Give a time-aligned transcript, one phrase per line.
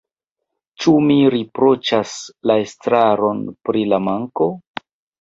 [0.85, 2.15] Ĉu mi riproĉas
[2.53, 4.53] la estraron pri la manko?